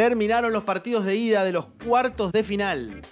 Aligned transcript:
Terminaron 0.00 0.54
los 0.54 0.64
partidos 0.64 1.04
de 1.04 1.14
ida 1.14 1.44
de 1.44 1.52
los 1.52 1.66
cuartos 1.84 2.32
de 2.32 2.42
final. 2.42 3.02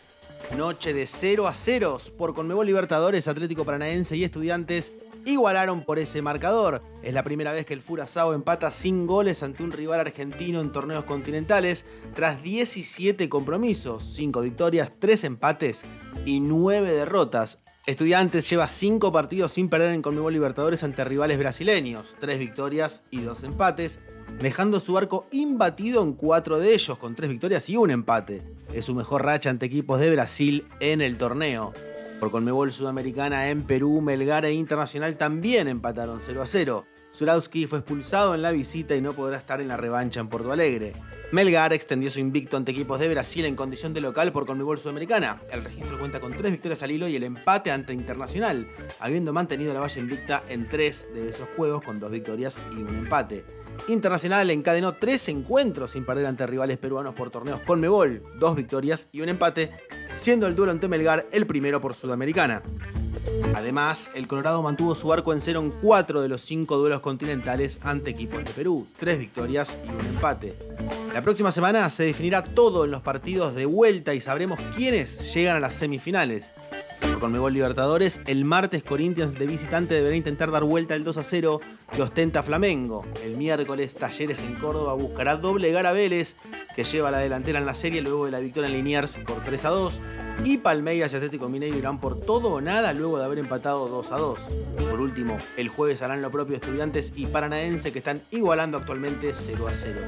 Noche 0.56 0.94
de 0.94 1.06
0 1.06 1.46
a 1.46 1.52
0 1.52 2.00
por 2.16 2.32
Conmebol 2.32 2.64
Libertadores, 2.64 3.28
Atlético 3.28 3.66
Paranaense 3.66 4.16
y 4.16 4.24
Estudiantes 4.24 4.94
igualaron 5.26 5.84
por 5.84 5.98
ese 5.98 6.22
marcador. 6.22 6.80
Es 7.02 7.12
la 7.12 7.24
primera 7.24 7.52
vez 7.52 7.66
que 7.66 7.74
el 7.74 7.82
Furazao 7.82 8.32
empata 8.32 8.70
sin 8.70 9.06
goles 9.06 9.42
ante 9.42 9.62
un 9.62 9.72
rival 9.72 10.00
argentino 10.00 10.62
en 10.62 10.72
torneos 10.72 11.04
continentales 11.04 11.84
tras 12.14 12.42
17 12.42 13.28
compromisos, 13.28 14.14
5 14.14 14.40
victorias, 14.40 14.90
3 14.98 15.24
empates 15.24 15.84
y 16.24 16.40
9 16.40 16.90
derrotas. 16.90 17.58
Estudiantes 17.88 18.50
lleva 18.50 18.68
5 18.68 19.10
partidos 19.12 19.52
sin 19.52 19.70
perder 19.70 19.94
en 19.94 20.02
Conmebol 20.02 20.34
Libertadores 20.34 20.84
ante 20.84 21.06
rivales 21.06 21.38
brasileños, 21.38 22.18
3 22.20 22.38
victorias 22.38 23.00
y 23.10 23.22
2 23.22 23.44
empates, 23.44 23.98
dejando 24.42 24.78
su 24.78 24.98
arco 24.98 25.26
imbatido 25.30 26.02
en 26.02 26.12
4 26.12 26.58
de 26.58 26.74
ellos, 26.74 26.98
con 26.98 27.14
3 27.14 27.30
victorias 27.30 27.66
y 27.70 27.78
un 27.78 27.90
empate. 27.90 28.42
Es 28.74 28.84
su 28.84 28.94
mejor 28.94 29.24
racha 29.24 29.48
ante 29.48 29.64
equipos 29.64 30.00
de 30.00 30.10
Brasil 30.10 30.66
en 30.80 31.00
el 31.00 31.16
torneo. 31.16 31.72
Por 32.20 32.30
Conmebol 32.30 32.74
Sudamericana 32.74 33.48
en 33.48 33.62
Perú, 33.62 34.02
Melgar 34.02 34.44
e 34.44 34.52
Internacional 34.52 35.16
también 35.16 35.66
empataron 35.66 36.20
0 36.22 36.42
a 36.42 36.46
0. 36.46 36.84
Zurowski 37.16 37.66
fue 37.66 37.78
expulsado 37.78 38.34
en 38.34 38.42
la 38.42 38.52
visita 38.52 38.96
y 38.96 39.00
no 39.00 39.14
podrá 39.14 39.38
estar 39.38 39.62
en 39.62 39.68
la 39.68 39.78
revancha 39.78 40.20
en 40.20 40.28
Porto 40.28 40.52
Alegre. 40.52 40.92
Melgar 41.30 41.74
extendió 41.74 42.10
su 42.10 42.20
invicto 42.20 42.56
ante 42.56 42.72
equipos 42.72 42.98
de 42.98 43.08
Brasil 43.10 43.44
en 43.44 43.54
condición 43.54 43.92
de 43.92 44.00
local 44.00 44.32
por 44.32 44.46
Conmebol 44.46 44.78
Sudamericana. 44.78 45.42
El 45.52 45.62
registro 45.62 45.98
cuenta 45.98 46.20
con 46.20 46.32
tres 46.32 46.50
victorias 46.50 46.82
al 46.82 46.90
hilo 46.90 47.06
y 47.06 47.16
el 47.16 47.22
empate 47.22 47.70
ante 47.70 47.92
Internacional, 47.92 48.66
habiendo 48.98 49.34
mantenido 49.34 49.74
la 49.74 49.80
valla 49.80 50.00
invicta 50.00 50.42
en 50.48 50.66
tres 50.70 51.06
de 51.12 51.28
esos 51.28 51.46
juegos 51.54 51.82
con 51.82 52.00
dos 52.00 52.10
victorias 52.10 52.58
y 52.72 52.76
un 52.76 52.96
empate. 52.96 53.44
Internacional 53.88 54.50
encadenó 54.50 54.94
tres 54.94 55.28
encuentros 55.28 55.90
sin 55.90 56.06
perder 56.06 56.24
ante 56.24 56.46
rivales 56.46 56.78
peruanos 56.78 57.14
por 57.14 57.30
torneos 57.30 57.60
Conmebol, 57.60 58.22
dos 58.38 58.56
victorias 58.56 59.08
y 59.12 59.20
un 59.20 59.28
empate, 59.28 59.70
siendo 60.14 60.46
el 60.46 60.56
duelo 60.56 60.72
ante 60.72 60.88
Melgar 60.88 61.26
el 61.30 61.46
primero 61.46 61.78
por 61.78 61.92
Sudamericana. 61.92 62.62
Además, 63.54 64.10
el 64.14 64.26
Colorado 64.26 64.62
mantuvo 64.62 64.94
su 64.94 65.12
arco 65.12 65.32
en 65.32 65.40
cero 65.40 65.60
en 65.60 65.70
cuatro 65.70 66.22
de 66.22 66.28
los 66.28 66.42
cinco 66.42 66.76
duelos 66.76 67.00
continentales 67.00 67.78
ante 67.82 68.10
equipos 68.10 68.44
de 68.44 68.50
Perú, 68.50 68.86
tres 68.98 69.18
victorias 69.18 69.76
y 69.86 69.88
un 69.90 70.00
empate. 70.06 70.56
La 71.12 71.22
próxima 71.22 71.50
semana 71.50 71.88
se 71.90 72.04
definirá 72.04 72.44
todo 72.44 72.84
en 72.84 72.90
los 72.90 73.02
partidos 73.02 73.54
de 73.54 73.66
vuelta 73.66 74.14
y 74.14 74.20
sabremos 74.20 74.58
quiénes 74.76 75.34
llegan 75.34 75.56
a 75.56 75.60
las 75.60 75.74
semifinales. 75.74 76.52
Por 77.00 77.18
Conmebol 77.20 77.52
Libertadores, 77.52 78.20
el 78.26 78.44
martes 78.44 78.82
Corinthians 78.82 79.34
de 79.34 79.46
visitante 79.46 79.94
deberá 79.94 80.16
intentar 80.16 80.50
dar 80.50 80.64
vuelta 80.64 80.94
el 80.94 81.04
2 81.04 81.16
a 81.16 81.24
0 81.24 81.60
que 81.92 82.02
ostenta 82.02 82.42
Flamengo. 82.42 83.04
El 83.24 83.36
miércoles 83.36 83.94
Talleres 83.94 84.40
en 84.40 84.54
Córdoba 84.56 84.94
buscará 84.94 85.36
doblegar 85.36 85.86
a 85.86 85.92
que 85.92 86.84
lleva 86.84 87.10
la 87.10 87.18
delantera 87.18 87.58
en 87.58 87.66
la 87.66 87.74
serie 87.74 88.02
luego 88.02 88.26
de 88.26 88.30
la 88.30 88.38
victoria 88.40 88.68
en 88.68 88.74
Liniers 88.76 89.16
por 89.16 89.42
3 89.44 89.64
a 89.64 89.70
2. 89.70 90.00
Y 90.44 90.58
Palmeiras 90.58 91.12
y 91.12 91.16
Atlético 91.16 91.48
Mineiro 91.48 91.76
irán 91.76 92.00
por 92.00 92.20
todo 92.20 92.52
o 92.52 92.60
nada 92.60 92.92
luego 92.92 93.18
de 93.18 93.24
haber 93.24 93.38
empatado 93.38 93.88
2 93.88 94.12
a 94.12 94.18
2. 94.18 94.38
Por 94.90 95.00
último, 95.00 95.38
el 95.56 95.68
jueves 95.68 96.02
harán 96.02 96.22
lo 96.22 96.30
propio 96.30 96.56
Estudiantes 96.56 97.12
y 97.16 97.26
Paranaense 97.26 97.92
que 97.92 97.98
están 97.98 98.22
igualando 98.30 98.78
actualmente 98.78 99.34
0 99.34 99.68
a 99.68 99.74
0. 99.74 100.00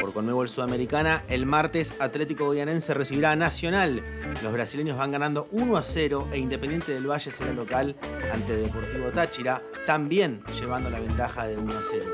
Por 0.00 0.12
Conmebol 0.12 0.48
Sudamericana, 0.48 1.24
el 1.28 1.46
martes 1.46 1.94
Atlético 1.98 2.46
Goianense 2.46 2.94
recibirá 2.94 3.36
Nacional. 3.36 4.02
Los 4.42 4.52
brasileños 4.52 4.98
van 4.98 5.12
ganando 5.12 5.48
1 5.52 5.76
a 5.76 5.82
0 5.82 6.28
e 6.32 6.38
Independiente 6.38 6.92
del 6.92 7.08
Valle 7.08 7.30
será 7.30 7.52
local 7.52 7.96
ante 8.32 8.56
Deportivo 8.56 9.10
Táchira, 9.10 9.62
también 9.86 10.42
llevando 10.58 10.90
la 10.90 11.00
ventaja 11.00 11.46
de 11.46 11.56
1 11.56 11.72
a 11.72 11.82
0. 11.82 12.04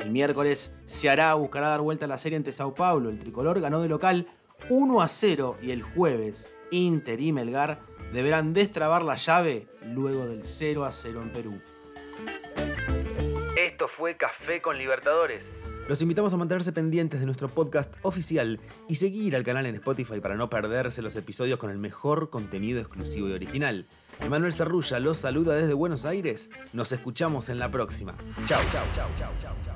El 0.00 0.10
miércoles 0.10 0.70
Ceará 0.86 1.34
buscará 1.34 1.68
dar 1.68 1.80
vuelta 1.80 2.04
a 2.04 2.08
la 2.08 2.18
serie 2.18 2.36
ante 2.36 2.52
Sao 2.52 2.74
Paulo. 2.74 3.10
El 3.10 3.18
tricolor 3.18 3.60
ganó 3.60 3.80
de 3.82 3.88
local 3.88 4.26
1 4.68 5.02
a 5.02 5.08
0 5.08 5.58
y 5.62 5.70
el 5.70 5.82
jueves 5.82 6.48
Inter 6.70 7.20
y 7.20 7.32
Melgar 7.32 7.80
deberán 8.12 8.54
destrabar 8.54 9.02
la 9.02 9.16
llave 9.16 9.68
luego 9.84 10.26
del 10.26 10.44
0 10.44 10.84
a 10.84 10.92
0 10.92 11.22
en 11.22 11.32
Perú. 11.32 11.60
Esto 13.56 13.88
fue 13.88 14.16
Café 14.16 14.60
con 14.62 14.78
Libertadores. 14.78 15.44
Los 15.88 16.00
invitamos 16.00 16.32
a 16.32 16.38
mantenerse 16.38 16.72
pendientes 16.72 17.20
de 17.20 17.26
nuestro 17.26 17.48
podcast 17.48 17.94
oficial 18.02 18.58
y 18.88 18.94
seguir 18.94 19.36
al 19.36 19.44
canal 19.44 19.66
en 19.66 19.74
Spotify 19.74 20.18
para 20.18 20.34
no 20.34 20.48
perderse 20.48 21.02
los 21.02 21.14
episodios 21.14 21.58
con 21.58 21.70
el 21.70 21.76
mejor 21.76 22.30
contenido 22.30 22.80
exclusivo 22.80 23.28
y 23.28 23.32
original. 23.32 23.86
Emanuel 24.20 24.54
Cerrulla 24.54 24.98
los 24.98 25.18
saluda 25.18 25.54
desde 25.54 25.74
Buenos 25.74 26.06
Aires. 26.06 26.48
Nos 26.72 26.92
escuchamos 26.92 27.50
en 27.50 27.58
la 27.58 27.70
próxima. 27.70 28.14
Chao, 28.46 28.62
chao, 28.70 28.84
chao, 28.94 29.10
chao, 29.18 29.32
chao. 29.40 29.73